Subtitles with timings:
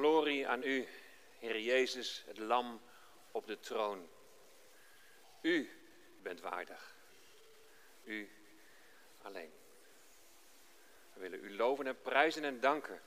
[0.00, 0.88] glorie aan u,
[1.38, 2.80] Heer Jezus, het lam
[3.30, 4.08] op de troon.
[5.42, 5.70] U
[6.22, 6.94] bent waardig.
[8.04, 8.30] U
[9.22, 9.52] alleen.
[11.12, 13.00] We willen u loven en prijzen en danken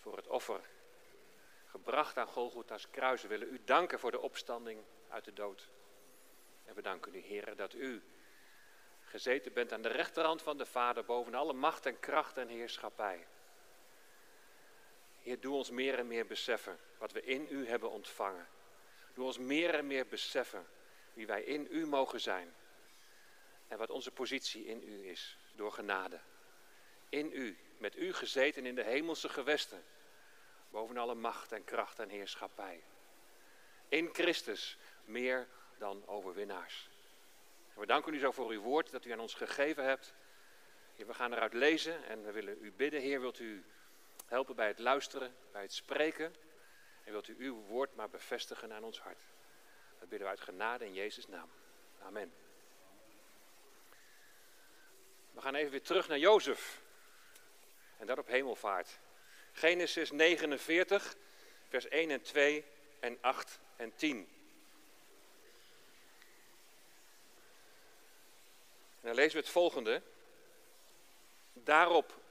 [0.00, 0.60] voor het offer
[1.66, 3.22] gebracht aan Golgotha's kruis.
[3.22, 5.68] We willen u danken voor de opstanding uit de dood.
[6.64, 8.02] En we danken u, Heer, dat u
[9.04, 13.26] gezeten bent aan de rechterhand van de Vader boven alle macht en kracht en heerschappij.
[15.24, 18.48] Heer, doe ons meer en meer beseffen wat we in u hebben ontvangen.
[19.14, 20.66] Doe ons meer en meer beseffen
[21.12, 22.54] wie wij in u mogen zijn.
[23.68, 26.20] En wat onze positie in u is, door genade.
[27.08, 29.84] In u, met u gezeten in de hemelse gewesten,
[30.70, 32.82] boven alle macht en kracht en heerschappij.
[33.88, 36.88] In Christus meer dan overwinnaars.
[37.74, 40.14] We danken u zo voor uw woord dat u aan ons gegeven hebt.
[40.96, 43.00] We gaan eruit lezen en we willen u bidden.
[43.00, 43.64] Heer, wilt u
[44.26, 46.34] helpen bij het luisteren, bij het spreken.
[47.04, 49.22] En wilt u uw woord maar bevestigen aan ons hart.
[49.98, 51.50] Dat bidden we uit genade in Jezus' naam.
[52.02, 52.32] Amen.
[55.32, 56.82] We gaan even weer terug naar Jozef.
[57.96, 58.98] En dat op hemelvaart.
[59.52, 61.16] Genesis 49,
[61.68, 62.64] vers 1 en 2
[63.00, 64.28] en 8 en 10.
[69.00, 70.02] En dan lezen we het volgende.
[71.52, 72.23] Daarop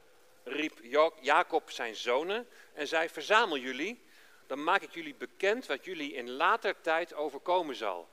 [0.43, 0.79] riep
[1.21, 4.01] Jacob zijn zonen en zei: Verzamel jullie,
[4.47, 8.09] dan maak ik jullie bekend wat jullie in later tijd overkomen zal.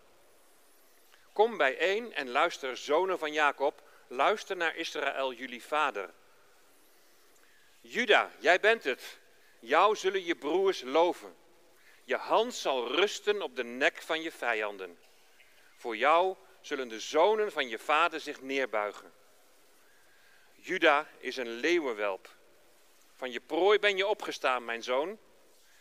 [1.32, 6.10] Kom bijeen en luister, zonen van Jacob, luister naar Israël, jullie vader.
[7.80, 9.18] Juda, jij bent het.
[9.58, 11.36] Jou zullen je broers loven.
[12.04, 14.98] Je hand zal rusten op de nek van je vijanden.
[15.76, 19.12] Voor jou zullen de zonen van je vader zich neerbuigen.
[20.60, 22.28] Juda is een leeuwenwelp.
[23.14, 25.18] Van je prooi ben je opgestaan, mijn zoon.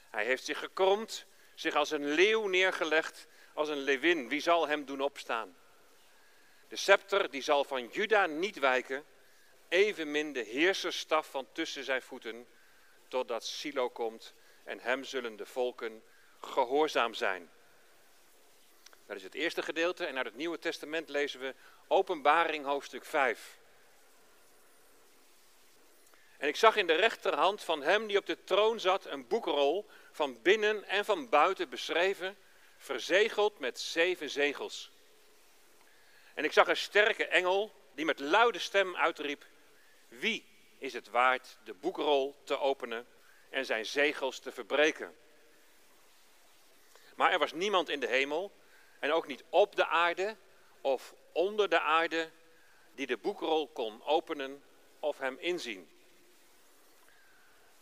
[0.09, 4.30] Hij heeft zich gekromd, zich als een leeuw neergelegd, als een leeuwin.
[4.30, 5.58] Wie zal hem doen opstaan?
[6.67, 9.05] De scepter die zal van Juda niet wijken,
[9.67, 12.48] evenmin de heerserstaf van tussen zijn voeten,
[13.08, 14.33] totdat Silo komt
[14.64, 16.04] en hem zullen de volken
[16.42, 17.49] gehoorzaam zijn.
[19.05, 21.55] Dat is het eerste gedeelte en uit het Nieuwe Testament lezen we
[21.87, 23.58] Openbaring hoofdstuk 5.
[26.39, 29.89] En ik zag in de rechterhand van hem die op de troon zat een boekrol
[30.11, 32.38] van binnen en van buiten beschreven,
[32.77, 34.92] verzegeld met zeven zegels.
[36.33, 39.45] En ik zag een sterke engel die met luide stem uitriep:
[40.08, 40.45] Wie
[40.78, 43.08] is het waard de boekrol te openen
[43.49, 45.16] en zijn zegels te verbreken?
[47.16, 48.52] Maar er was niemand in de hemel
[48.99, 50.36] en ook niet op de aarde
[50.82, 52.30] of onder de aarde
[52.95, 54.64] die de boekrol kon openen
[54.99, 55.89] of hem inzien.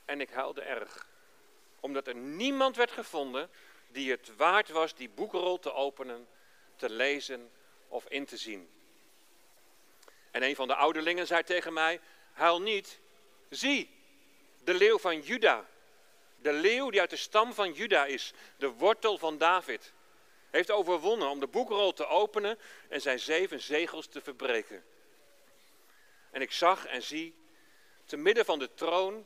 [0.08, 1.08] En ik huilde erg,
[1.80, 3.50] omdat er niemand werd gevonden
[3.88, 6.28] die het waard was die boekrol te openen,
[6.76, 7.52] te lezen
[7.88, 8.70] of in te zien.
[10.32, 12.00] En een van de ouderlingen zei tegen mij:
[12.34, 13.00] Huil niet,
[13.50, 13.90] zie,
[14.64, 15.66] de leeuw van Juda,
[16.36, 19.94] de leeuw die uit de stam van Juda is, de wortel van David,
[20.50, 22.60] heeft overwonnen om de boekrol te openen
[22.90, 24.86] en zijn zeven zegels te verbreken.
[26.32, 27.36] En ik zag en zie,
[28.06, 29.26] te midden van de troon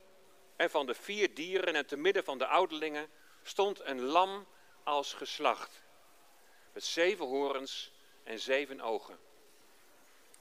[0.61, 3.09] en van de vier dieren en te midden van de ouderlingen
[3.43, 4.47] stond een lam
[4.83, 5.83] als geslacht,
[6.73, 7.91] met zeven horens
[8.23, 9.19] en zeven ogen.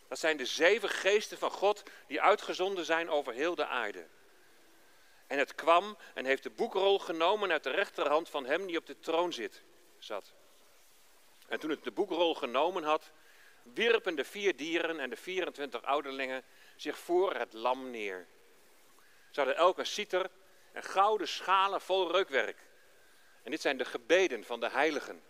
[0.09, 4.07] Dat zijn de zeven geesten van God die uitgezonden zijn over heel de aarde.
[5.27, 8.87] En het kwam en heeft de boekrol genomen uit de rechterhand van hem die op
[8.87, 9.63] de troon zit,
[9.99, 10.33] zat.
[11.49, 13.13] En toen het de boekrol genomen had,
[13.63, 16.45] wierpen de vier dieren en de 24 ouderlingen
[16.77, 18.27] zich voor het lam neer.
[19.31, 20.31] Ze hadden elke citer
[20.73, 22.59] en gouden schalen vol reukwerk.
[23.43, 25.23] En dit zijn de gebeden van de heiligen.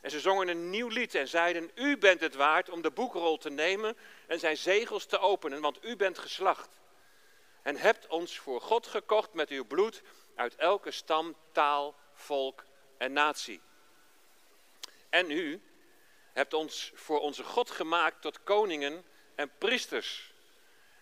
[0.00, 3.38] En ze zongen een nieuw lied en zeiden: U bent het waard om de boekrol
[3.38, 6.68] te nemen en zijn zegels te openen, want u bent geslacht.
[7.62, 10.02] En hebt ons voor God gekocht met uw bloed
[10.34, 12.64] uit elke stam, taal, volk
[12.98, 13.60] en natie.
[15.08, 15.62] En u
[16.32, 19.04] hebt ons voor onze God gemaakt tot koningen
[19.34, 20.34] en priesters.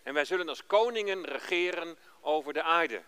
[0.05, 3.03] En wij zullen als koningen regeren over de aarde.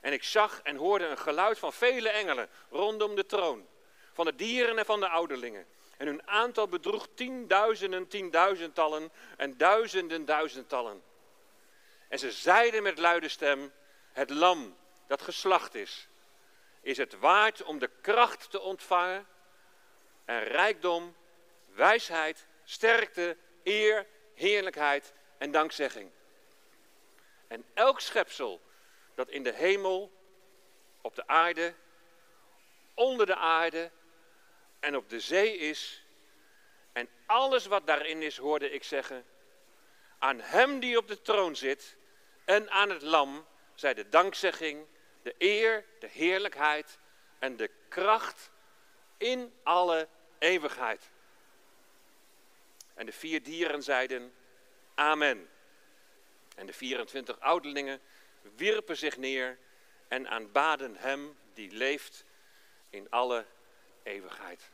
[0.00, 3.66] En ik zag en hoorde een geluid van vele engelen rondom de troon
[4.12, 5.66] van de dieren en van de ouderlingen.
[5.96, 11.02] En hun aantal bedroeg tienduizenden, tienduizendtallen en duizenden, duizendtallen.
[12.08, 13.72] En ze zeiden met luide stem,
[14.12, 16.08] het lam dat geslacht is,
[16.80, 19.26] is het waard om de kracht te ontvangen
[20.24, 21.16] en rijkdom,
[21.74, 26.10] wijsheid, sterkte, eer, heerlijkheid en dankzegging.
[27.48, 28.60] En elk schepsel
[29.14, 30.12] dat in de hemel,
[31.00, 31.74] op de aarde,
[32.94, 33.90] onder de aarde
[34.80, 36.04] en op de zee is.
[36.92, 39.24] En alles wat daarin is, hoorde ik zeggen,
[40.18, 41.96] aan Hem die op de troon zit
[42.44, 44.86] en aan het Lam zij de dankzegging,
[45.22, 46.98] de eer, de heerlijkheid
[47.38, 48.50] en de kracht
[49.16, 50.08] in alle
[50.38, 51.10] eeuwigheid.
[52.94, 54.34] En de vier dieren zeiden,
[55.00, 55.48] Amen.
[56.56, 58.00] En de 24 ouderlingen
[58.56, 59.58] wierpen zich neer
[60.08, 62.24] en aanbaden Hem die leeft
[62.90, 63.44] in alle
[64.02, 64.70] eeuwigheid.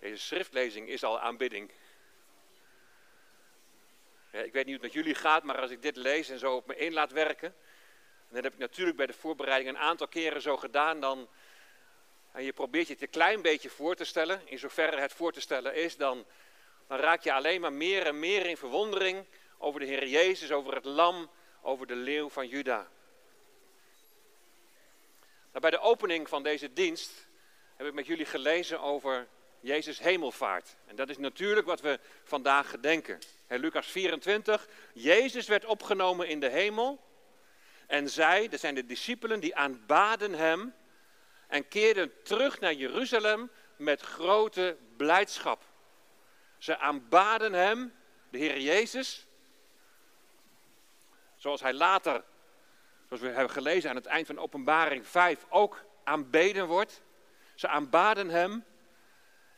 [0.00, 1.70] Deze schriftlezing is al aanbidding.
[4.30, 6.54] ik weet niet hoe het met jullie gaat, maar als ik dit lees en zo
[6.54, 7.54] op me in laat werken,
[8.28, 11.28] en dat heb ik natuurlijk bij de voorbereiding een aantal keren zo gedaan, dan,
[12.32, 15.32] en je probeert je het een klein beetje voor te stellen, in zoverre het voor
[15.32, 16.26] te stellen is, dan,
[16.88, 19.26] dan raak je alleen maar meer en meer in verwondering
[19.58, 21.30] over de Heer Jezus, over het lam,
[21.62, 22.88] over de leeuw van Juda.
[25.48, 27.28] Nou, bij de opening van deze dienst
[27.76, 29.28] heb ik met jullie gelezen over
[29.60, 30.76] Jezus hemelvaart.
[30.86, 33.18] En dat is natuurlijk wat we vandaag gedenken.
[33.46, 37.00] He, Lucas 24, Jezus werd opgenomen in de hemel
[37.86, 40.74] en zij, dat zijn de discipelen, die aanbaden hem
[41.46, 45.64] en keerden terug naar Jeruzalem met grote blijdschap.
[46.58, 47.94] Ze aanbaden hem,
[48.30, 49.26] de Heer Jezus,
[51.36, 52.24] zoals hij later,
[53.06, 57.02] zoals we hebben gelezen aan het eind van Openbaring 5, ook aanbeden wordt.
[57.54, 58.64] Ze aanbaden hem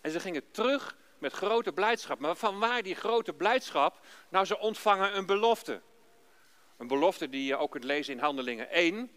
[0.00, 2.18] en ze gingen terug met grote blijdschap.
[2.18, 4.00] Maar van waar die grote blijdschap?
[4.28, 5.80] Nou, ze ontvangen een belofte.
[6.76, 9.10] Een belofte die je ook kunt lezen in Handelingen 1.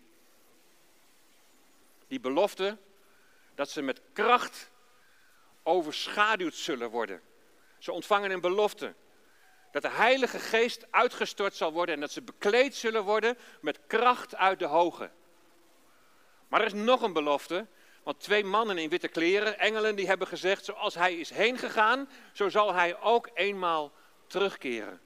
[2.07, 2.77] Die belofte
[3.55, 4.71] dat ze met kracht
[5.63, 7.21] overschaduwd zullen worden.
[7.83, 8.93] Ze ontvangen een belofte
[9.71, 14.35] dat de Heilige Geest uitgestort zal worden en dat ze bekleed zullen worden met kracht
[14.35, 15.09] uit de hoge.
[16.47, 17.67] Maar er is nog een belofte,
[18.03, 22.09] want twee mannen in witte kleren, engelen, die hebben gezegd, zoals hij is heen gegaan,
[22.33, 23.91] zo zal hij ook eenmaal
[24.27, 25.01] terugkeren.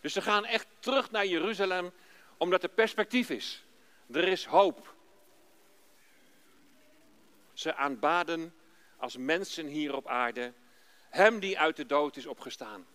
[0.00, 1.92] Dus ze gaan echt terug naar Jeruzalem,
[2.36, 3.64] omdat er perspectief is.
[4.12, 4.94] Er is hoop.
[7.52, 8.54] Ze aanbaden
[8.96, 10.52] als mensen hier op aarde
[11.08, 12.86] hem die uit de dood is opgestaan.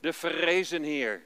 [0.00, 1.24] De verrezen Heer.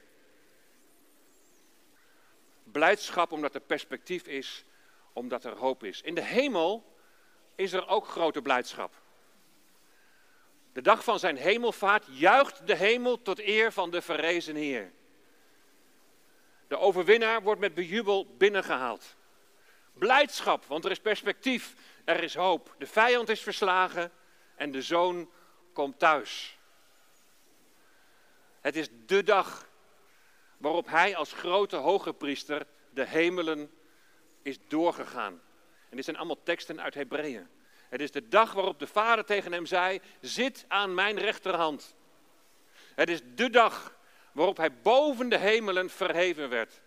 [2.63, 4.65] Blijdschap omdat er perspectief is,
[5.13, 6.01] omdat er hoop is.
[6.01, 6.95] In de hemel
[7.55, 8.93] is er ook grote blijdschap.
[10.73, 14.91] De dag van zijn hemelvaart juicht de hemel tot eer van de verrezen Heer.
[16.67, 19.15] De overwinnaar wordt met bejubel binnengehaald.
[19.93, 21.75] Blijdschap, want er is perspectief,
[22.05, 22.75] er is hoop.
[22.77, 24.11] De vijand is verslagen
[24.55, 25.29] en de zoon
[25.77, 26.57] komt thuis.
[28.61, 29.67] Het is de dag
[30.57, 33.71] waarop hij als grote hoge priester de hemelen
[34.41, 35.41] is doorgegaan.
[35.89, 37.47] En dit zijn allemaal teksten uit Hebreeën.
[37.89, 41.95] Het is de dag waarop de vader tegen hem zei: Zit aan mijn rechterhand.
[42.95, 43.97] Het is de dag
[44.31, 46.81] waarop hij boven de hemelen verheven werd.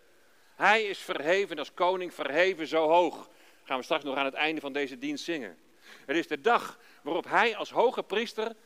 [0.56, 3.28] Hij is verheven als koning, verheven zo hoog.
[3.64, 5.58] gaan we straks nog aan het einde van deze dienst zingen.
[6.06, 8.56] Het is de dag waarop hij als hoge priester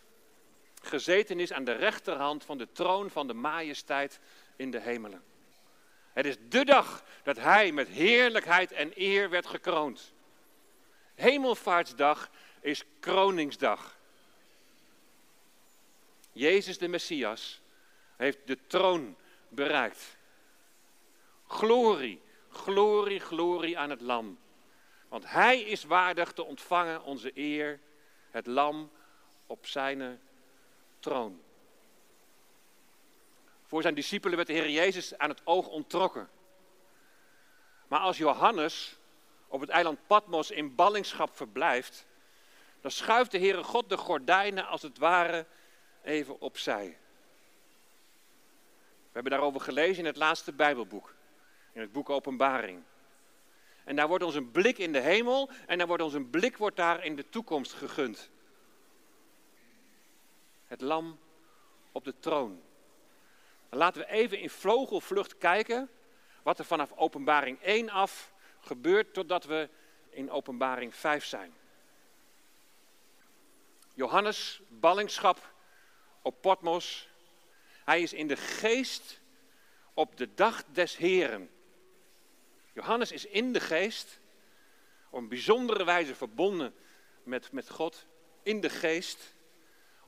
[0.87, 4.21] gezeten is aan de rechterhand van de troon van de majesteit
[4.57, 5.23] in de hemelen.
[6.13, 10.13] Het is de dag dat hij met heerlijkheid en eer werd gekroond.
[11.15, 13.99] Hemelvaartsdag is kroningsdag.
[16.33, 17.61] Jezus de Messias
[18.17, 19.17] heeft de troon
[19.49, 20.17] bereikt.
[21.47, 24.39] Glorie, glorie, glorie aan het lam.
[25.09, 27.81] Want hij is waardig te ontvangen onze eer,
[28.31, 28.91] het lam
[29.47, 30.21] op zijn
[31.05, 31.43] troon.
[33.67, 36.29] Voor zijn discipelen werd de Heer Jezus aan het oog ontrokken.
[37.89, 38.97] Maar als Johannes
[39.49, 42.07] op het eiland Patmos in ballingschap verblijft,
[42.81, 45.47] dan schuift de Heere God de gordijnen als het ware
[46.03, 46.99] even opzij.
[49.05, 51.15] We hebben daarover gelezen in het laatste Bijbelboek,
[51.73, 52.83] in het boek Openbaring.
[53.85, 56.57] En daar wordt ons een blik in de hemel en daar wordt ons een blik
[56.57, 58.31] wordt daar in de toekomst gegund.
[60.75, 61.19] Het lam
[61.93, 62.63] op de troon.
[63.71, 65.91] Laten we even in vlogelvlucht kijken
[66.43, 69.69] wat er vanaf Openbaring 1 af gebeurt totdat we
[70.11, 71.55] in Openbaring 5 zijn.
[73.93, 75.55] Johannes, ballingschap
[76.23, 77.09] op Potmos.
[77.85, 79.21] Hij is in de geest
[79.93, 81.51] op de dag des Heren.
[82.73, 84.19] Johannes is in de geest,
[85.11, 86.75] op een bijzondere wijze verbonden
[87.23, 88.07] met, met God,
[88.43, 89.34] in de geest,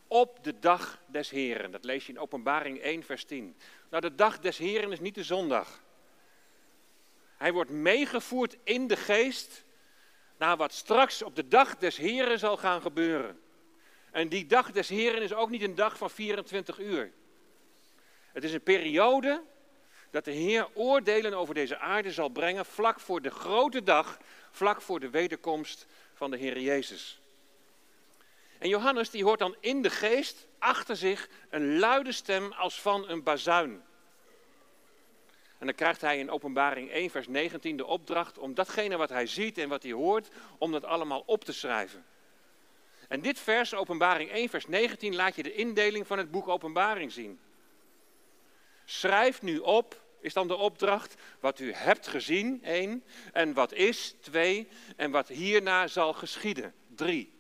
[0.08, 1.70] op de dag des Heren.
[1.70, 3.56] Dat lees je in Openbaring 1, vers 10.
[3.90, 5.84] Nou, de dag des Heren is niet de zondag.
[7.36, 9.64] Hij wordt meegevoerd in de geest
[10.36, 13.40] naar wat straks op de dag des Heren zal gaan gebeuren.
[14.10, 17.12] En die dag des Heren is ook niet een dag van 24 uur.
[18.32, 19.42] Het is een periode
[20.10, 24.18] dat de Heer oordelen over deze aarde zal brengen vlak voor de grote dag,
[24.50, 27.20] vlak voor de wederkomst van de Heer Jezus.
[28.66, 33.08] En Johannes die hoort dan in de geest achter zich een luide stem als van
[33.08, 33.82] een bazuin.
[35.58, 39.26] En dan krijgt hij in Openbaring 1, vers 19 de opdracht om datgene wat hij
[39.26, 42.04] ziet en wat hij hoort, om dat allemaal op te schrijven.
[43.08, 47.12] En dit vers, Openbaring 1, vers 19, laat je de indeling van het boek Openbaring
[47.12, 47.40] zien.
[48.84, 54.14] Schrijf nu op, is dan de opdracht, wat u hebt gezien, één, en wat is,
[54.20, 57.35] twee, en wat hierna zal geschieden, drie.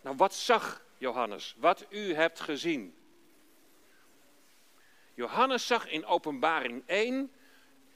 [0.00, 1.54] Nou, wat zag Johannes?
[1.58, 2.96] Wat u hebt gezien.
[5.14, 7.32] Johannes zag in Openbaring 1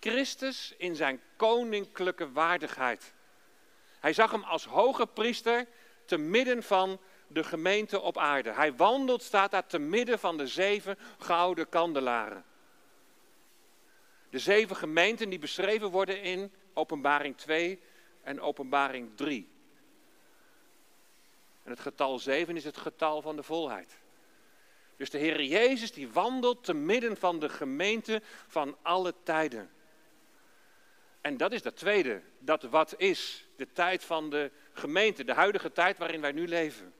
[0.00, 3.14] Christus in zijn koninklijke waardigheid.
[4.00, 5.66] Hij zag hem als hoge priester
[6.04, 8.52] te midden van de gemeente op aarde.
[8.52, 12.44] Hij wandelt, staat daar, te midden van de zeven gouden kandelaren.
[14.30, 17.82] De zeven gemeenten die beschreven worden in Openbaring 2
[18.22, 19.51] en Openbaring 3.
[21.62, 24.00] En het getal 7 is het getal van de volheid.
[24.96, 29.70] Dus de Heer Jezus die wandelt te midden van de gemeente van alle tijden.
[31.20, 35.72] En dat is dat tweede, dat wat is, de tijd van de gemeente, de huidige
[35.72, 36.94] tijd waarin wij nu leven.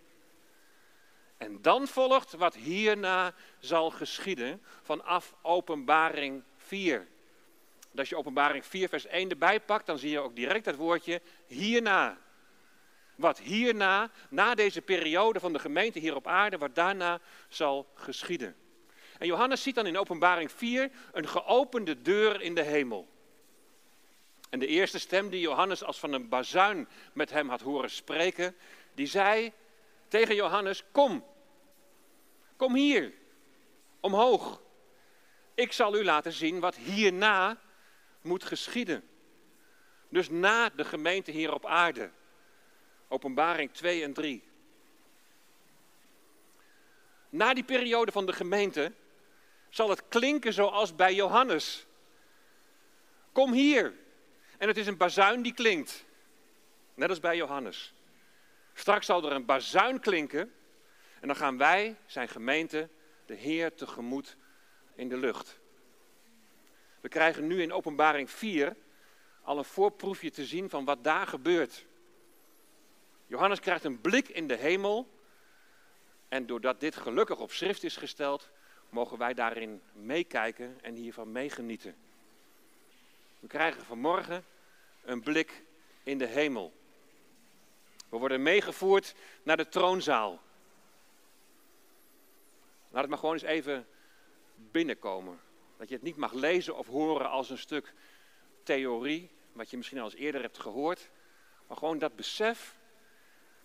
[1.37, 7.09] En dan volgt wat hierna zal geschieden vanaf Openbaring 4.
[7.97, 11.21] als je Openbaring 4, vers 1 erbij pakt, dan zie je ook direct het woordje
[11.47, 12.19] hierna.
[13.23, 18.57] Wat hierna, na deze periode van de gemeente hier op aarde, wat daarna zal geschieden.
[19.19, 23.09] En Johannes ziet dan in Openbaring 4 een geopende deur in de hemel.
[24.50, 28.57] En de eerste stem die Johannes als van een bazuin met hem had horen spreken,
[28.95, 29.52] die zei
[30.09, 31.25] tegen Johannes: Kom,
[32.57, 33.12] kom hier,
[34.00, 34.62] omhoog.
[35.55, 37.61] Ik zal u laten zien wat hierna
[38.23, 39.09] moet geschieden.
[40.09, 42.11] Dus na de gemeente hier op aarde.
[43.12, 44.42] Openbaring 2 en 3.
[47.28, 48.92] Na die periode van de gemeente
[49.69, 51.87] zal het klinken zoals bij Johannes.
[53.33, 53.95] Kom hier.
[54.59, 56.04] En het is een bazuin die klinkt.
[56.95, 57.95] Net als bij Johannes.
[58.75, 60.52] Straks zal er een bazuin klinken.
[61.21, 62.88] En dan gaan wij, zijn gemeente,
[63.26, 64.37] de Heer tegemoet
[64.95, 65.61] in de lucht.
[67.00, 68.76] We krijgen nu in Openbaring 4
[69.42, 71.87] al een voorproefje te zien van wat daar gebeurt.
[73.33, 75.09] Johannes krijgt een blik in de hemel.
[76.29, 78.51] En doordat dit gelukkig op schrift is gesteld,
[78.89, 81.97] mogen wij daarin meekijken en hiervan meegenieten.
[83.41, 84.45] We krijgen vanmorgen
[85.05, 85.62] een blik
[86.03, 86.73] in de hemel.
[88.09, 90.41] We worden meegevoerd naar de troonzaal.
[92.89, 93.87] Laat het maar gewoon eens even
[94.55, 95.41] binnenkomen.
[95.77, 97.95] Dat je het niet mag lezen of horen als een stuk
[98.62, 101.11] theorie, wat je misschien al eens eerder hebt gehoord.
[101.67, 102.81] Maar gewoon dat besef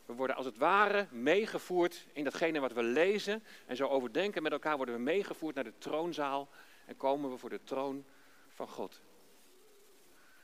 [0.08, 3.44] we worden als het ware meegevoerd in datgene wat we lezen.
[3.66, 6.50] En zo overdenken met elkaar worden we meegevoerd naar de troonzaal.
[6.86, 8.06] En komen we voor de troon
[8.48, 9.02] van God.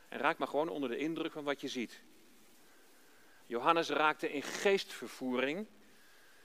[0.10, 2.02] En raak maar gewoon onder de indruk van wat je ziet.
[3.46, 5.68] Johannes raakte in geestvervoering.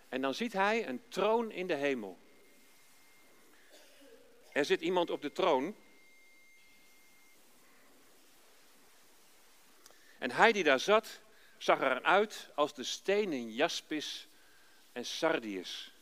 [0.08, 2.18] En dan ziet hij een troon in de hemel.
[4.52, 5.74] Er zit iemand op de troon.
[10.18, 11.20] En hij die daar zat,
[11.58, 14.28] zag eruit als de stenen jaspis
[14.92, 15.92] en sardius.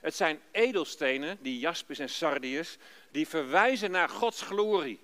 [0.00, 2.76] Het zijn edelstenen, die jaspis en sardius,
[3.10, 5.00] die verwijzen naar Gods glorie,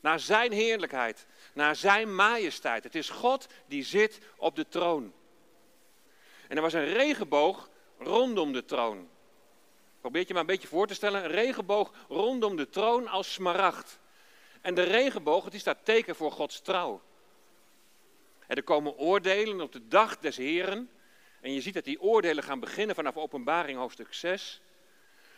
[0.00, 2.84] naar Zijn heerlijkheid, naar Zijn majesteit.
[2.84, 5.12] Het is God die zit op de troon.
[6.48, 9.08] En er was een regenboog rondom de troon.
[10.00, 13.98] Probeer je maar een beetje voor te stellen, een regenboog rondom de troon als smaragd.
[14.60, 17.02] En de regenboog, het is dat teken voor Gods trouw.
[18.50, 20.90] En er komen oordelen op de dag des Heren.
[21.40, 24.60] En je ziet dat die oordelen gaan beginnen vanaf Openbaring hoofdstuk 6.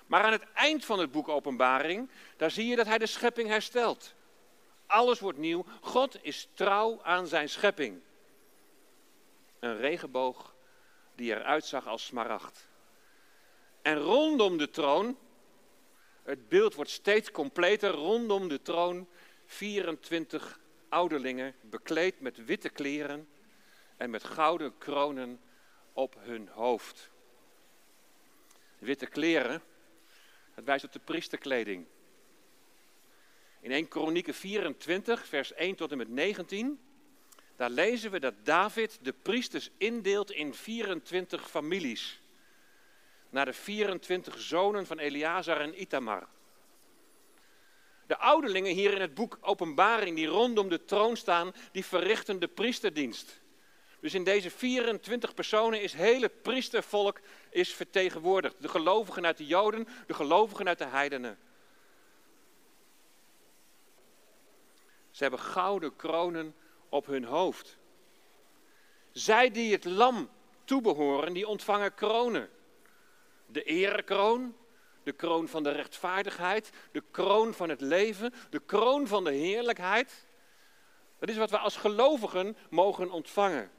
[0.07, 3.49] Maar aan het eind van het boek Openbaring, daar zie je dat hij de schepping
[3.49, 4.15] herstelt.
[4.87, 5.65] Alles wordt nieuw.
[5.81, 8.01] God is trouw aan zijn schepping.
[9.59, 10.55] Een regenboog
[11.15, 12.69] die eruit zag als smaragd.
[13.83, 15.19] En rondom de troon,
[16.23, 19.09] het beeld wordt steeds completer, rondom de troon
[19.47, 20.61] 24
[20.93, 23.29] ouderlingen bekleed met witte kleren
[23.97, 25.41] en met gouden kronen
[25.93, 27.11] op hun hoofd.
[28.79, 29.63] Witte kleren,
[30.55, 31.87] Het wijst op de priesterkleding.
[33.61, 36.81] In 1 Kronieken 24, vers 1 tot en met 19,
[37.57, 42.21] daar lezen we dat David de priesters indeelt in 24 families.
[43.31, 46.29] Naar de 24 zonen van Eleazar en Itamar.
[48.13, 52.49] De ouderlingen hier in het boek Openbaring, die rondom de troon staan, die verrichten de
[52.49, 53.41] priesterdienst.
[54.01, 58.55] Dus in deze 24 personen is hele priestervolk is vertegenwoordigd.
[58.59, 61.39] De gelovigen uit de Joden, de gelovigen uit de heidenen.
[65.11, 66.55] Ze hebben gouden kronen
[66.89, 67.77] op hun hoofd.
[69.13, 70.31] Zij die het lam
[70.65, 72.51] toebehoren, die ontvangen kronen.
[73.47, 74.57] De erekroon,
[75.03, 80.27] de kroon van de rechtvaardigheid, de kroon van het leven, de kroon van de heerlijkheid.
[81.19, 83.71] Dat is wat we als gelovigen mogen ontvangen.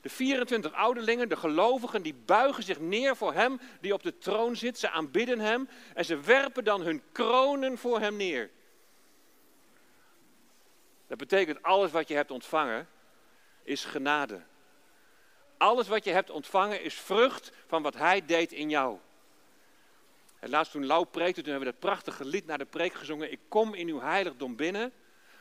[0.00, 4.56] De 24 ouderlingen, de gelovigen, die buigen zich neer voor hem die op de troon
[4.56, 4.78] zit.
[4.78, 8.50] Ze aanbidden hem en ze werpen dan hun kronen voor hem neer.
[11.06, 12.88] Dat betekent alles wat je hebt ontvangen
[13.62, 14.42] is genade.
[15.56, 18.98] Alles wat je hebt ontvangen is vrucht van wat hij deed in jou.
[20.38, 23.32] En laatst toen Lau preekte, toen hebben we dat prachtige lied naar de preek gezongen.
[23.32, 24.92] Ik kom in uw heiligdom binnen.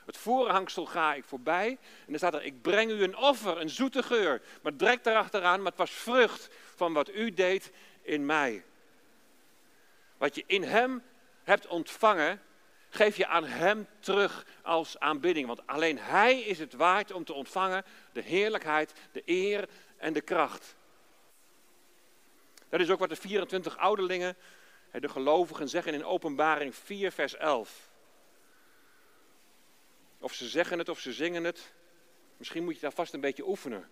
[0.06, 1.68] Het voorhangsel ga ik voorbij.
[1.70, 4.42] En dan staat er, ik breng u een offer, een zoete geur.
[4.62, 7.72] Maar direct daarachteraan, maar het was vrucht van wat u deed
[8.02, 8.64] in mij.
[10.18, 11.04] Wat je in hem
[11.44, 12.42] hebt ontvangen,
[12.90, 15.48] geef je aan hem terug als aanbidding.
[15.48, 20.22] Want alleen hij is het waard om te ontvangen de heerlijkheid, de eer en de
[20.22, 20.76] kracht.
[22.70, 24.36] Dat is ook wat de 24 ouderlingen,
[25.00, 27.92] de gelovigen, zeggen in Openbaring 4, vers 11.
[30.20, 31.74] Of ze zeggen het of ze zingen het.
[32.38, 33.90] Misschien moet je daar vast een beetje oefenen.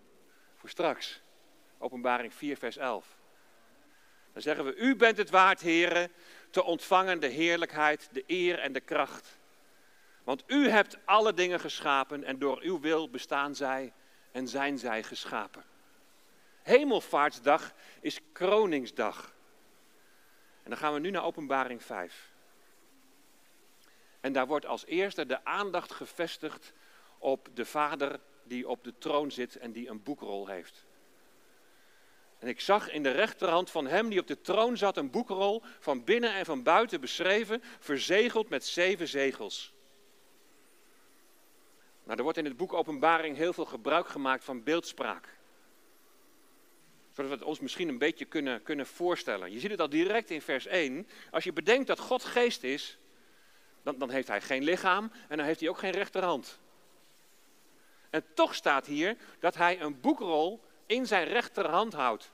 [0.55, 1.21] Voor straks.
[1.77, 3.17] Openbaring 4, vers 11.
[4.33, 6.11] Dan zeggen we, u bent het waard, heren,
[6.49, 9.39] te ontvangen de heerlijkheid, de eer en de kracht.
[10.23, 13.93] Want u hebt alle dingen geschapen en door uw wil bestaan zij
[14.31, 15.63] en zijn zij geschapen.
[16.61, 19.32] Hemelvaartsdag is kroningsdag.
[20.63, 22.31] En dan gaan we nu naar Openbaring 5.
[24.19, 26.73] En daar wordt als eerste de aandacht gevestigd
[27.17, 30.85] op de Vader die op de troon zit en die een boekrol heeft.
[32.39, 35.61] En ik zag in de rechterhand van hem die op de troon zat een boekrol
[35.79, 39.73] van binnen en van buiten beschreven, verzegeld met zeven zegels.
[42.03, 45.37] Nou, er wordt in het boek Openbaring heel veel gebruik gemaakt van beeldspraak.
[47.13, 49.51] Zodat we het ons misschien een beetje kunnen, kunnen voorstellen.
[49.51, 51.07] Je ziet het al direct in vers 1.
[51.31, 52.97] Als je bedenkt dat God geest is,
[53.83, 56.59] dan, dan heeft hij geen lichaam en dan heeft hij ook geen rechterhand.
[58.09, 62.31] En toch staat hier dat hij een boekrol in zijn rechterhand houdt.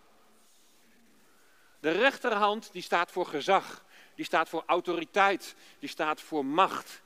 [1.80, 7.02] De rechterhand die staat voor gezag, die staat voor autoriteit, die staat voor macht.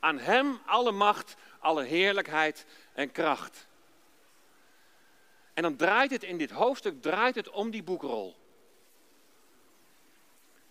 [0.00, 3.68] Aan hem alle macht, alle heerlijkheid en kracht.
[5.54, 8.36] En dan draait het in dit hoofdstuk draait het om die boekrol.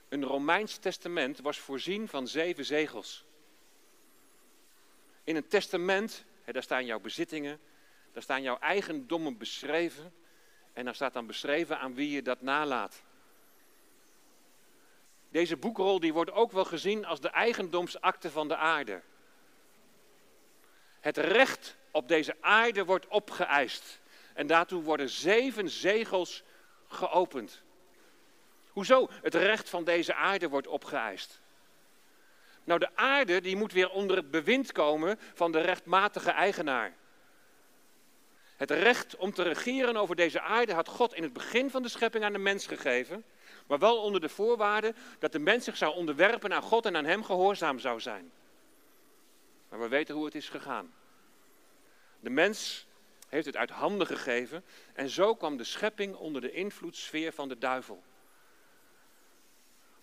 [0.09, 3.25] Een Romeins testament was voorzien van zeven zegels.
[5.23, 7.59] In een testament, hè, daar staan jouw bezittingen,
[8.11, 10.13] daar staan jouw eigendommen beschreven.
[10.73, 13.03] En daar staat dan beschreven aan wie je dat nalaat.
[15.29, 19.01] Deze boekrol die wordt ook wel gezien als de eigendomsakte van de aarde.
[20.99, 24.01] Het recht op deze aarde wordt opgeëist.
[24.33, 26.43] En daartoe worden zeven zegels
[26.87, 27.63] geopend.
[28.69, 31.41] Hoezo het recht van deze aarde wordt opgeëist?
[32.63, 36.93] Nou, de aarde die moet weer onder het bewind komen van de rechtmatige eigenaar.
[38.55, 41.89] Het recht om te regeren over deze aarde had God in het begin van de
[41.89, 43.23] schepping aan de mens gegeven,
[43.67, 47.05] maar wel onder de voorwaarde dat de mens zich zou onderwerpen aan God en aan
[47.05, 48.31] Hem gehoorzaam zou zijn.
[49.69, 50.93] Maar we weten hoe het is gegaan.
[52.19, 52.87] De mens
[53.33, 57.57] heeft het uit handen gegeven en zo kwam de schepping onder de invloedssfeer van de
[57.57, 58.03] duivel.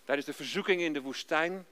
[0.03, 1.65] Tijdens de verzoeking in de woestijn,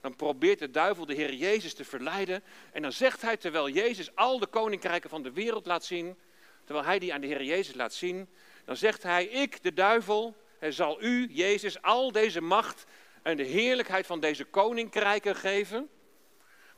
[0.00, 2.42] dan probeert de duivel de Heer Jezus te verleiden.
[2.72, 6.18] En dan zegt hij, terwijl Jezus al de koninkrijken van de wereld laat zien,
[6.64, 8.28] terwijl hij die aan de Heer Jezus laat zien,
[8.64, 12.84] dan zegt hij, ik, de duivel, zal u, Jezus, al deze macht
[13.22, 15.88] en de heerlijkheid van deze koninkrijken geven.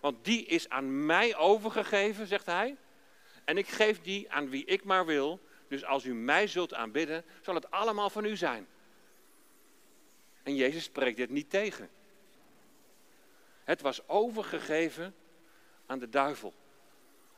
[0.01, 2.77] Want die is aan mij overgegeven, zegt hij.
[3.49, 5.41] En ik geef die aan wie ik maar wil.
[5.69, 8.67] Dus als u mij zult aanbidden, zal het allemaal van u zijn.
[10.43, 11.91] En Jezus spreekt dit niet tegen.
[13.65, 15.15] Het was overgegeven
[15.87, 16.55] aan de duivel.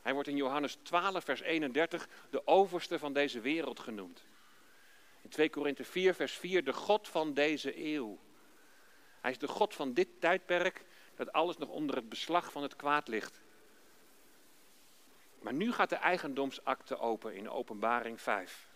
[0.01, 4.23] Hij wordt in Johannes 12, vers 31 de overste van deze wereld genoemd.
[5.21, 8.19] In 2 Korinthe 4, vers 4 de God van deze eeuw.
[9.21, 10.83] Hij is de God van dit tijdperk,
[11.15, 13.41] dat alles nog onder het beslag van het kwaad ligt.
[15.41, 18.67] Maar nu gaat de eigendomsakte open in Openbaring 5.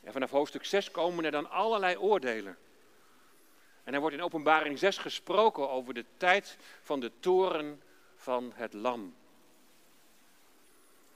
[0.00, 2.58] En vanaf hoofdstuk 6 komen er dan allerlei oordelen.
[3.84, 7.82] En er wordt in Openbaring 6 gesproken over de tijd van de toren
[8.16, 9.14] van het lam.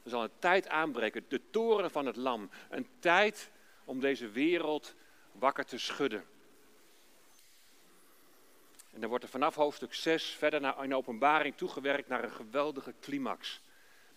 [0.02, 2.50] Er zal een tijd aanbreken, de toren van het lam.
[2.70, 3.50] Een tijd
[3.84, 4.94] om deze wereld
[5.32, 6.24] wakker te schudden.
[8.92, 12.94] En dan wordt er vanaf hoofdstuk 6 verder naar een openbaring toegewerkt naar een geweldige
[13.00, 13.60] climax.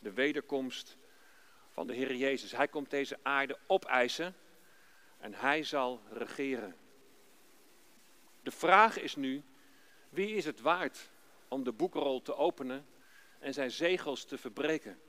[0.04, 0.98] De wederkomst
[1.70, 2.52] van de Heer Jezus.
[2.52, 4.36] Hij komt deze aarde opeisen
[5.18, 6.76] en hij zal regeren.
[8.42, 9.44] De vraag is nu,
[10.10, 11.10] wie is het waard
[11.48, 12.86] om de boekrol te openen
[13.40, 15.00] en zijn zegels te verbreken?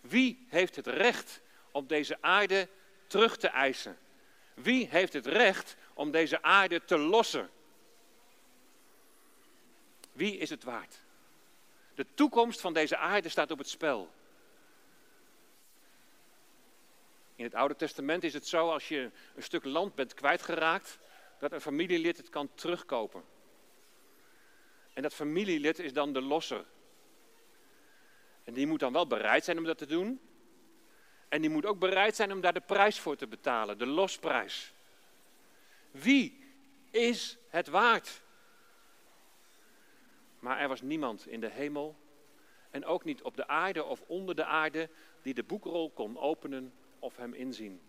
[0.00, 2.68] Wie heeft het recht om deze aarde
[3.06, 3.98] terug te eisen?
[4.54, 7.50] Wie heeft het recht om deze aarde te lossen?
[10.12, 11.03] Wie is het waard?
[11.94, 14.12] De toekomst van deze aarde staat op het spel.
[17.36, 20.98] In het Oude Testament is het zo, als je een stuk land bent kwijtgeraakt,
[21.38, 23.24] dat een familielid het kan terugkopen.
[24.92, 26.64] En dat familielid is dan de losser.
[28.44, 30.20] En die moet dan wel bereid zijn om dat te doen.
[31.28, 34.72] En die moet ook bereid zijn om daar de prijs voor te betalen, de losprijs.
[35.90, 36.54] Wie
[36.90, 38.22] is het waard?
[40.44, 41.96] Maar er was niemand in de hemel
[42.70, 44.88] en ook niet op de aarde of onder de aarde
[45.22, 47.80] die de boekrol kon openen of hem inzien.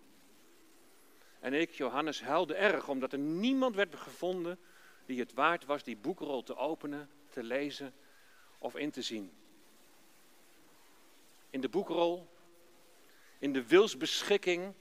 [1.39, 4.59] En ik, Johannes, huilde erg omdat er niemand werd gevonden
[5.05, 7.93] die het waard was die boekrol te openen, te lezen
[8.57, 9.31] of in te zien.
[11.49, 12.27] In de boekrol,
[13.37, 14.73] in de wilsbeschikking,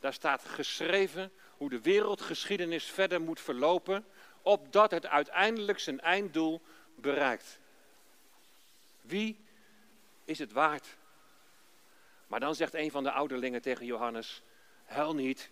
[0.00, 4.04] daar staat geschreven hoe de wereldgeschiedenis verder moet verlopen,
[4.42, 6.60] opdat het uiteindelijk zijn einddoel
[7.02, 7.58] bereikt.
[9.00, 9.38] Wie
[10.24, 10.96] is het waard?
[12.26, 14.42] Maar dan zegt een van de ouderlingen tegen Johannes:
[14.84, 15.50] Huil niet.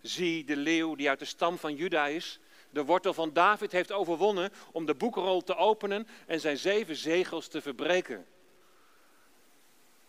[0.00, 3.92] Zie de leeuw die uit de stam van Juda is, de wortel van David heeft
[3.92, 8.26] overwonnen om de boekrol te openen en zijn zeven zegels te verbreken.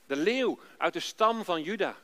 [0.06, 1.96] De leeuw uit de stam van Juda.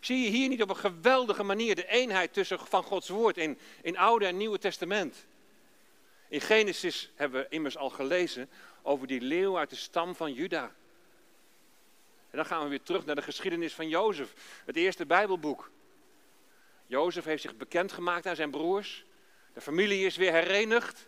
[0.00, 3.58] Zie je hier niet op een geweldige manier de eenheid tussen van Gods woord in,
[3.82, 5.26] in Oude en Nieuwe Testament?
[6.32, 8.50] In Genesis hebben we immers al gelezen
[8.82, 10.64] over die leeuw uit de stam van Juda.
[12.30, 15.70] En dan gaan we weer terug naar de geschiedenis van Jozef, het eerste Bijbelboek.
[16.86, 19.04] Jozef heeft zich bekendgemaakt aan zijn broers.
[19.54, 21.06] De familie is weer herenigd.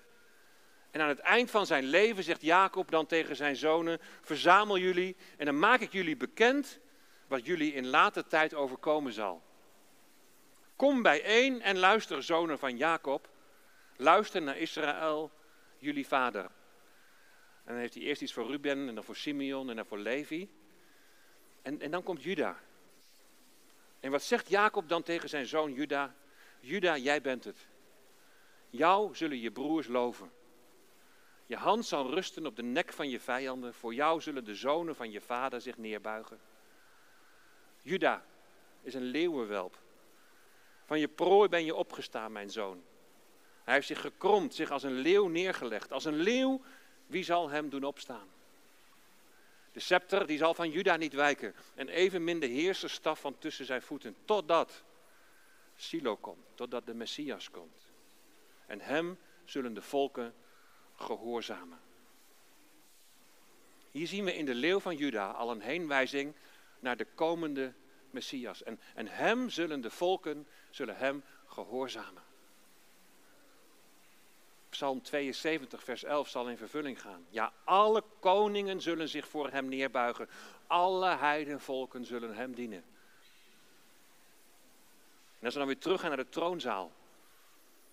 [0.90, 5.16] En aan het eind van zijn leven zegt Jacob dan tegen zijn zonen: Verzamel jullie
[5.36, 6.78] en dan maak ik jullie bekend
[7.26, 9.42] wat jullie in later tijd overkomen zal.
[10.76, 13.32] Kom bijeen en luister, zonen van Jacob.
[13.96, 15.30] Luister naar Israël,
[15.78, 16.44] jullie vader.
[17.64, 19.98] En dan heeft hij eerst iets voor Ruben en dan voor Simeon en dan voor
[19.98, 20.48] Levi.
[21.62, 22.56] En, en dan komt Juda.
[24.00, 26.14] En wat zegt Jacob dan tegen zijn zoon Juda?
[26.60, 27.66] Juda, jij bent het.
[28.70, 30.32] Jou zullen je broers loven.
[31.46, 33.74] Je hand zal rusten op de nek van je vijanden.
[33.74, 36.40] Voor jou zullen de zonen van je vader zich neerbuigen.
[37.82, 38.24] Juda
[38.82, 39.78] is een leeuwenwelp.
[40.84, 42.82] Van je prooi ben je opgestaan, mijn zoon.
[43.64, 45.92] Hij heeft zich gekromd, zich als een leeuw neergelegd.
[45.92, 46.60] Als een leeuw,
[47.06, 48.28] wie zal hem doen opstaan?
[49.72, 51.54] De scepter die zal van Juda niet wijken.
[51.74, 54.16] En evenmin de heerserstaf van tussen zijn voeten.
[54.24, 54.84] Totdat
[55.76, 57.88] Silo komt, totdat de Messias komt.
[58.66, 60.34] En hem zullen de volken
[60.96, 61.78] gehoorzamen.
[63.90, 66.34] Hier zien we in de leeuw van Juda al een heenwijzing
[66.80, 67.72] naar de komende
[68.10, 68.62] Messias.
[68.62, 72.22] En, en hem zullen de volken, zullen hem gehoorzamen.
[74.74, 77.26] Psalm 72, vers 11 zal in vervulling gaan.
[77.30, 80.28] Ja, alle koningen zullen zich voor hem neerbuigen.
[80.66, 82.84] Alle heidenvolken zullen hem dienen.
[85.38, 86.92] En als we dan weer terug gaan naar de troonzaal.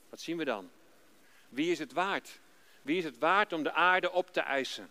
[0.10, 0.70] Wat zien we dan?
[1.50, 2.40] Wie is het waard?
[2.82, 4.90] Wie is het waard om de aarde op te eisen?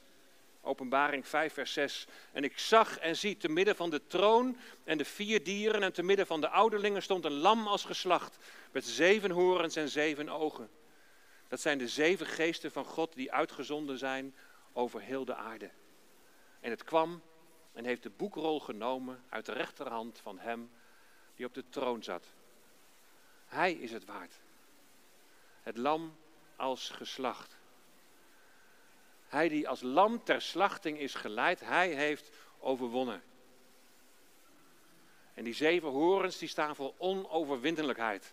[0.61, 2.07] Openbaring 5, vers 6.
[2.33, 5.92] En ik zag en zie te midden van de troon en de vier dieren en
[5.92, 8.37] te midden van de ouderlingen stond een lam als geslacht,
[8.72, 10.70] met zeven horens en zeven ogen.
[11.51, 14.35] Dat zijn de zeven geesten van God die uitgezonden zijn
[14.73, 15.71] over heel de aarde.
[16.61, 17.23] En het kwam
[17.73, 20.71] en heeft de boekrol genomen uit de rechterhand van hem
[21.35, 22.25] die op de troon zat.
[23.47, 24.35] Hij is het waard.
[25.63, 26.17] Het lam
[26.57, 27.57] als geslacht.
[29.29, 33.23] Hij die als lam ter slachting is geleid, hij heeft overwonnen.
[35.35, 38.33] En die zeven horens die staan voor onoverwinnelijkheid.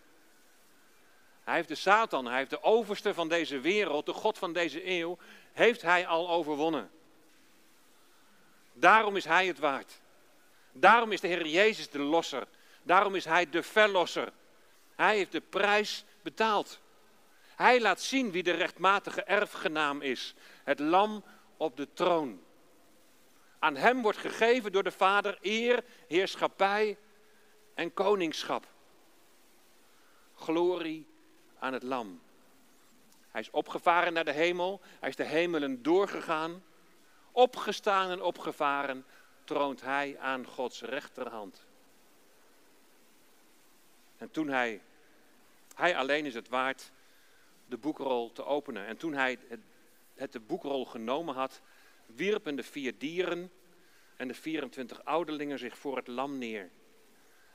[1.47, 4.89] Hij heeft de Satan, hij heeft de overste van deze wereld, de God van deze
[4.89, 5.17] eeuw,
[5.53, 6.91] heeft hij al overwonnen.
[8.73, 10.01] Daarom is hij het waard.
[10.71, 12.47] Daarom is de Heer Jezus de losser.
[12.83, 14.31] Daarom is hij de verlosser.
[14.95, 16.79] Hij heeft de prijs betaald.
[17.55, 20.33] Hij laat zien wie de rechtmatige erfgenaam is.
[20.63, 21.23] Het lam
[21.57, 22.43] op de troon.
[23.60, 26.97] Aan hem wordt gegeven door de Vader eer, heerschappij
[27.73, 28.67] en koningschap.
[30.36, 31.15] Glorie
[31.59, 32.21] aan het lam.
[33.29, 34.81] Hij is opgevaren naar de hemel.
[34.99, 36.63] Hij is de hemelen doorgegaan.
[37.31, 39.05] Opgestaan en opgevaren
[39.43, 41.65] troont hij aan Gods rechterhand.
[44.17, 44.81] En toen hij,
[45.75, 46.91] hij alleen is het waard
[47.65, 48.85] de boekrol te openen.
[48.85, 49.59] En toen hij het,
[50.15, 51.61] het de boekrol genomen had,
[52.05, 53.51] wierpen de vier dieren
[54.15, 56.69] en de 24 ouderlingen zich voor het lam neer.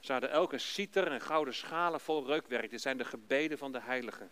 [0.03, 2.71] Ze elke citer en gouden schalen vol reukwerk.
[2.71, 4.31] Dit zijn de gebeden van de heiligen.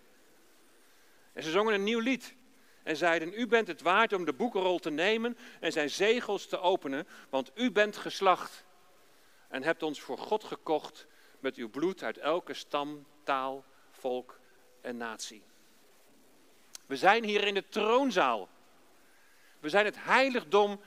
[1.32, 2.34] En ze zongen een nieuw lied.
[2.82, 6.60] En zeiden, u bent het waard om de boekenrol te nemen en zijn zegels te
[6.60, 8.64] openen, want u bent geslacht
[9.48, 11.06] en hebt ons voor God gekocht
[11.40, 14.40] met uw bloed uit elke stam, taal, volk
[14.80, 15.42] en natie.
[16.86, 18.48] We zijn hier in de troonzaal.
[19.60, 20.80] We zijn het heiligdom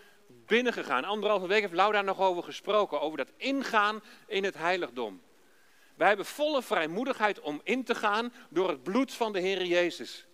[0.45, 1.03] binnengegaan.
[1.03, 5.21] Anderhalve week heeft Laura nog over gesproken, over dat ingaan in het heiligdom.
[5.95, 10.25] Wij hebben volle vrijmoedigheid om in te gaan door het bloed van de Heer Jezus.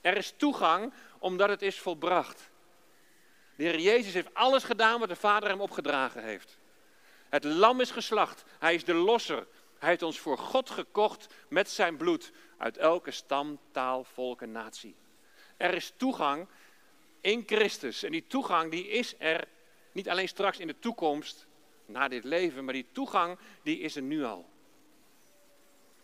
[0.00, 2.50] Er is toegang omdat het is volbracht.
[3.56, 6.58] De Heer Jezus heeft alles gedaan wat de Vader hem opgedragen heeft.
[7.28, 8.44] Het lam is geslacht.
[8.58, 9.46] Hij is de losser.
[9.78, 14.52] Hij heeft ons voor God gekocht met zijn bloed uit elke stam, taal, volk en
[14.52, 14.96] natie.
[15.56, 16.48] Er is toegang
[17.24, 18.02] in Christus.
[18.02, 19.48] En die toegang die is er
[19.92, 21.46] niet alleen straks in de toekomst,
[21.86, 24.48] na dit leven, maar die toegang die is er nu al.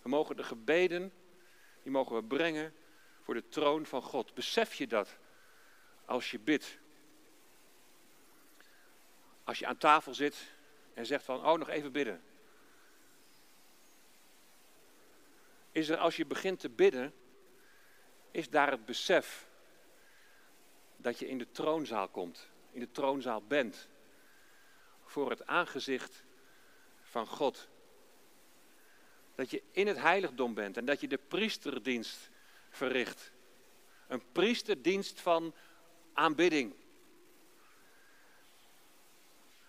[0.02, 1.12] We mogen de gebeden,
[1.82, 2.74] die mogen we brengen
[3.22, 4.34] voor de troon van God.
[4.34, 5.18] Besef je dat
[6.04, 6.78] als je bidt?
[9.44, 10.36] Als je aan tafel zit
[10.94, 12.22] en zegt van, oh nog even bidden.
[15.72, 17.14] Is er als je begint te bidden,
[18.30, 19.48] is daar het besef
[21.02, 23.88] dat je in de troonzaal komt, in de troonzaal bent,
[25.04, 26.24] voor het aangezicht
[27.02, 27.68] van God.
[29.34, 32.30] Dat je in het heiligdom bent en dat je de priesterdienst
[32.70, 33.32] verricht.
[34.08, 35.54] Een priesterdienst van
[36.12, 36.74] aanbidding.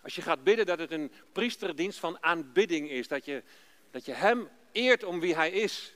[0.02, 3.44] Als je gaat bidden dat het een priesterdienst van aanbidding is, dat je,
[3.92, 5.94] dat je Hem eert om wie Hij is.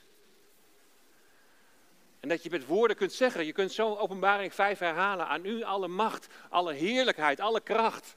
[2.26, 5.62] En dat je met woorden kunt zeggen, je kunt zo openbaring 5 herhalen, aan u
[5.62, 8.16] alle macht, alle heerlijkheid, alle kracht.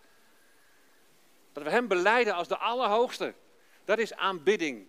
[1.54, 3.34] Dat we Hem beleiden als de Allerhoogste.
[3.86, 4.88] Dat is aanbidding.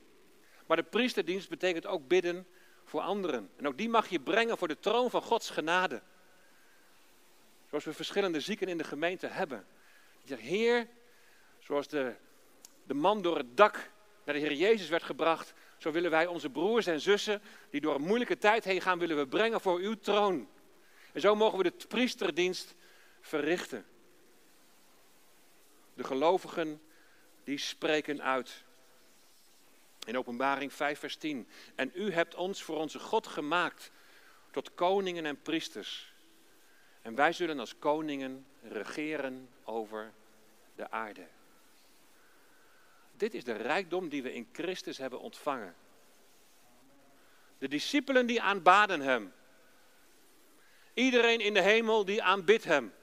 [0.66, 2.46] Maar de priesterdienst betekent ook bidden
[2.85, 3.50] voor anderen.
[3.56, 6.02] En ook die mag je brengen voor de troon van Gods genade.
[7.68, 9.66] Zoals we verschillende zieken in de gemeente hebben.
[10.24, 10.88] Zegt, Heer,
[11.59, 12.14] zoals de,
[12.85, 13.90] de man door het dak
[14.24, 17.94] naar de Heer Jezus werd gebracht, zo willen wij onze broers en zussen die door
[17.94, 20.48] een moeilijke tijd heen gaan, willen we brengen voor uw troon.
[21.12, 22.74] En zo mogen we de priesterdienst
[23.20, 23.86] verrichten.
[25.94, 26.80] De gelovigen
[27.44, 28.64] die spreken uit.
[30.06, 31.48] In Openbaring 5, vers 10.
[31.74, 33.90] En u hebt ons voor onze God gemaakt
[34.50, 36.12] tot koningen en priesters.
[37.02, 40.12] En wij zullen als koningen regeren over
[40.74, 41.26] de aarde.
[43.20, 45.74] Dit is de rijkdom die we in Christus hebben ontvangen.
[47.59, 49.33] De discipelen die aanbaden hem.
[50.94, 52.94] Iedereen in de hemel die aanbidt hem.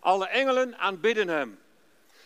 [0.00, 1.60] Alle engelen aanbidden hem.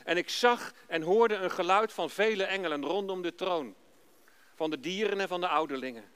[0.04, 3.74] En ik zag en hoorde een geluid van vele engelen rondom de troon.
[4.54, 6.10] Van de dieren en van de ouderlingen.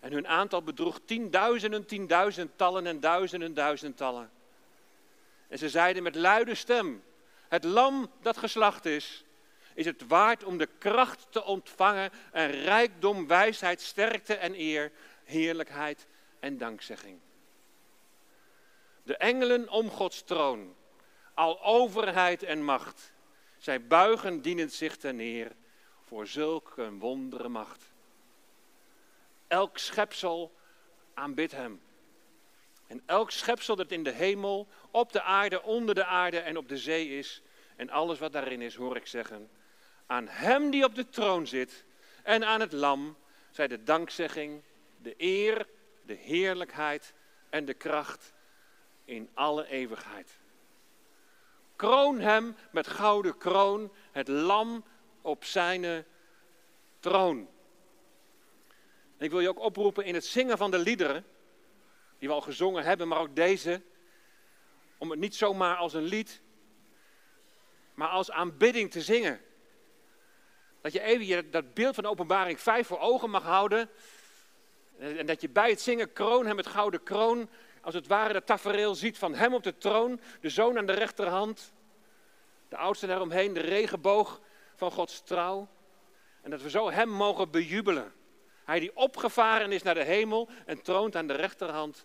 [0.00, 4.30] En hun aantal bedroeg tienduizenden, tienduizendtallen en duizenden, duizendtallen.
[5.48, 7.02] En ze zeiden met luide stem:
[7.48, 9.24] Het lam dat geslacht is,
[9.78, 14.92] is het waard om de kracht te ontvangen en rijkdom, wijsheid, sterkte en eer,
[15.24, 16.06] heerlijkheid
[16.40, 17.18] en dankzegging.
[19.02, 20.74] De engelen om Gods troon,
[21.34, 23.12] al overheid en macht,
[23.58, 25.52] zij buigen dienend zich ten neer
[26.04, 27.92] voor zulke wondere macht.
[29.46, 30.54] Elk schepsel
[31.14, 31.80] aanbidt hem.
[32.86, 36.68] En elk schepsel dat in de hemel, op de aarde, onder de aarde en op
[36.68, 37.42] de zee is,
[37.76, 39.50] en alles wat daarin is, hoor ik zeggen,
[40.08, 41.84] aan hem die op de troon zit
[42.22, 43.16] en aan het lam
[43.50, 44.62] zij de dankzegging,
[45.02, 45.66] de eer,
[46.02, 47.14] de heerlijkheid
[47.50, 48.32] en de kracht
[49.04, 50.38] in alle eeuwigheid.
[51.76, 54.84] Kroon hem met gouden kroon, het lam
[55.20, 56.04] op zijn
[57.00, 57.48] troon.
[59.16, 61.24] En ik wil je ook oproepen in het zingen van de liederen,
[62.18, 63.82] die we al gezongen hebben, maar ook deze,
[64.98, 66.42] om het niet zomaar als een lied,
[67.94, 69.40] maar als aanbidding te zingen.
[70.80, 73.90] Dat je even dat beeld van openbaring 5 voor ogen mag houden.
[74.98, 77.48] En dat je bij het zingen kroon hem met gouden kroon,
[77.82, 80.92] als het ware dat tafereel ziet van hem op de troon, de zoon aan de
[80.92, 81.72] rechterhand,
[82.68, 84.40] de oudste daaromheen, de regenboog
[84.76, 85.68] van Gods trouw.
[86.42, 88.12] En dat we zo hem mogen bejubelen.
[88.64, 92.04] Hij die opgevaren is naar de hemel en troont aan de rechterhand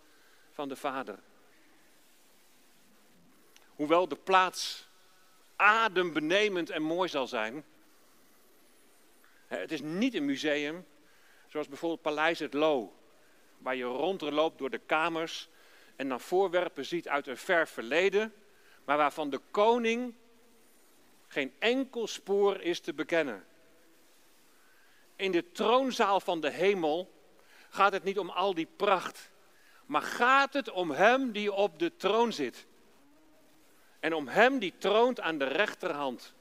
[0.51, 1.19] van de Vader.
[3.75, 4.87] Hoewel de plaats
[5.55, 7.65] adembenemend en mooi zal zijn.
[9.59, 10.85] Het is niet een museum,
[11.47, 12.93] zoals bijvoorbeeld Paleis het Loo,
[13.57, 15.49] waar je rondloopt door de kamers
[15.95, 18.33] en dan voorwerpen ziet uit een ver verleden,
[18.85, 20.13] maar waarvan de koning
[21.27, 23.45] geen enkel spoor is te bekennen.
[25.15, 27.11] In de troonzaal van de hemel
[27.69, 29.31] gaat het niet om al die pracht,
[29.85, 32.65] maar gaat het om Hem die op de troon zit.
[33.99, 36.33] En om Hem die troont aan de rechterhand,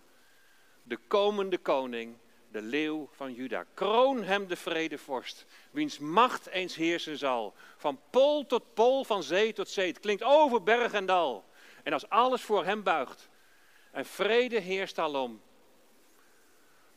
[0.83, 2.17] de komende koning,
[2.53, 3.65] de leeuw van Juda.
[3.75, 7.55] Kroon Hem de vredevorst, wiens macht eens heersen zal.
[7.77, 9.89] Van pool tot pool, van zee tot zee.
[9.89, 11.45] Het klinkt over berg en dal.
[11.83, 13.29] En als alles voor Hem buigt
[13.91, 15.43] en vrede heerst alom,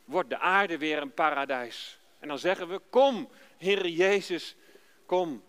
[0.04, 2.00] wordt de aarde weer een paradijs.
[2.18, 4.56] En dan zeggen we, kom, Heer Jezus,
[5.06, 5.44] kom.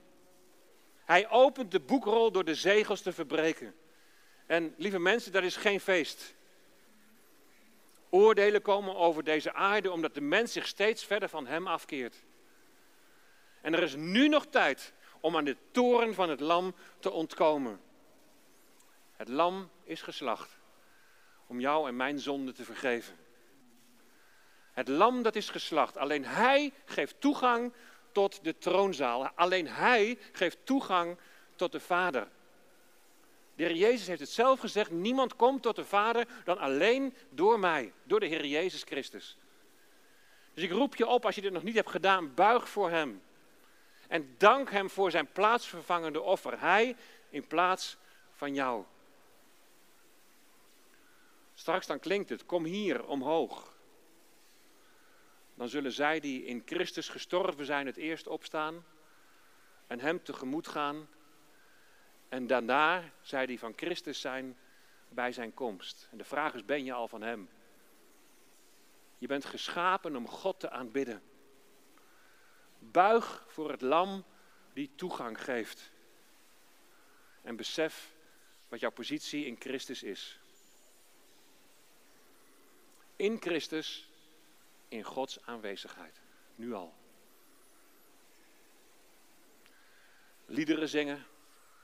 [1.06, 3.76] Hij opent de boekrol door de zegels te verbreken.
[4.46, 6.36] En lieve mensen, dat is geen feest.
[8.10, 12.16] Oordelen komen over deze aarde omdat de mens zich steeds verder van hem afkeert.
[13.62, 17.82] En er is nu nog tijd om aan de toren van het lam te ontkomen.
[19.16, 20.58] Het lam is geslacht
[21.48, 23.16] om jou en mijn zonde te vergeven.
[24.72, 27.74] Het lam dat is geslacht, alleen hij geeft toegang
[28.12, 29.28] tot de troonzaal.
[29.36, 31.18] Alleen hij geeft toegang
[31.56, 32.28] tot de Vader.
[33.58, 37.60] De Heer Jezus heeft het zelf gezegd, niemand komt tot de Vader dan alleen door
[37.60, 39.38] mij, door de Heer Jezus Christus.
[40.54, 43.22] Dus ik roep je op, als je dit nog niet hebt gedaan, buig voor Hem.
[44.08, 46.60] En dank Hem voor zijn plaatsvervangende offer.
[46.60, 46.96] Hij
[47.30, 47.98] in plaats
[48.32, 48.84] van jou.
[51.54, 53.74] Straks dan klinkt het, kom hier omhoog.
[55.56, 58.86] Dan zullen zij die in Christus gestorven zijn het eerst opstaan
[59.88, 61.08] en Hem tegemoet gaan.
[62.30, 64.58] En daarna, zij die van Christus zijn,
[65.10, 66.08] bij zijn komst.
[66.12, 67.50] En de vraag is, ben je al van Hem?
[69.18, 71.22] Je bent geschapen om God te aanbidden.
[72.80, 74.24] Buig voor het lam
[74.74, 75.92] die toegang geeft.
[77.42, 78.14] En besef
[78.70, 80.40] wat jouw positie in Christus is
[83.18, 84.10] in Christus,
[84.88, 86.22] in Gods aanwezigheid.
[86.56, 86.94] Nu al.
[90.46, 91.26] Liederen zingen,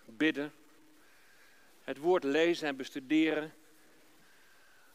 [0.05, 0.53] bidden,
[1.81, 3.53] het woord lezen en bestuderen.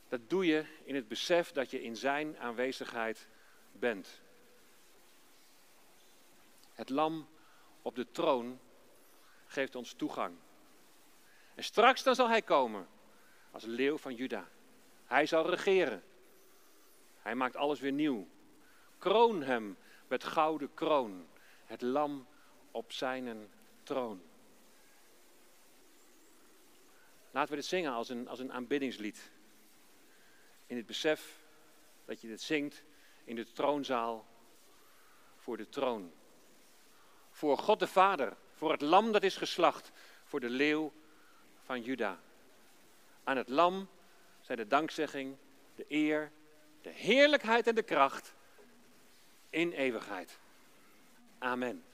[0.09, 3.27] Dat doe je in het besef dat je in Zijn aanwezigheid
[3.73, 4.21] bent.
[6.73, 7.29] Het lam
[7.83, 8.61] op de troon
[9.47, 10.37] geeft ons toegang.
[11.55, 12.89] En straks dan zal Hij komen
[13.51, 14.49] als leeuw van Juda.
[15.05, 16.03] Hij zal regeren.
[17.19, 18.29] Hij maakt alles weer nieuw.
[18.99, 19.77] Kroon hem
[20.09, 21.27] met gouden kroon,
[21.65, 22.27] het lam
[22.71, 23.49] op zijn
[23.83, 24.23] troon.
[27.31, 29.31] Laten we dit zingen als een, als een aanbiddingslied.
[30.67, 31.39] In het besef
[32.05, 32.83] dat je dit zingt
[33.25, 34.27] in de troonzaal
[35.37, 36.13] voor de troon.
[37.31, 39.91] Voor God de Vader, voor het lam dat is geslacht,
[40.25, 40.93] voor de leeuw
[41.65, 42.21] van Juda.
[43.25, 43.89] Aan het lam
[44.41, 45.37] zij de dankzegging,
[45.75, 46.33] de eer
[46.83, 48.35] de heerlijkheid en de kracht
[49.51, 50.39] in eeuwigheid.
[51.39, 51.85] Amen.